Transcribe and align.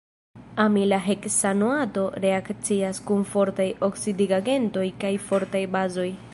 Amila 0.61 0.97
heksanoato 1.07 2.05
reakcias 2.25 3.03
kun 3.11 3.27
fortaj 3.35 3.69
oksidigagentoj 3.91 4.91
kaj 5.05 5.15
fortaj 5.31 5.67
bazoj. 5.77 6.11